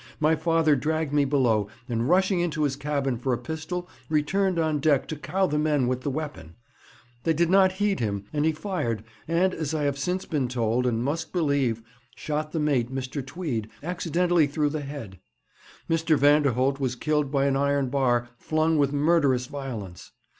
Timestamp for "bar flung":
17.89-18.79